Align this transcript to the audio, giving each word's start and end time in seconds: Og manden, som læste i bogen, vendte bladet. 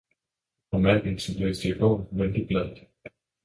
Og 0.71 0.81
manden, 0.81 1.19
som 1.19 1.35
læste 1.39 1.69
i 1.69 1.79
bogen, 1.79 2.07
vendte 2.19 2.45
bladet. 2.47 2.77